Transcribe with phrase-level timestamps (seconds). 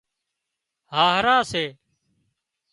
[0.93, 1.65] هاهرا سي